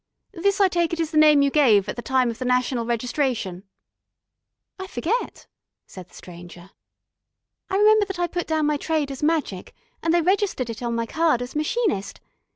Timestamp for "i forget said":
4.79-6.07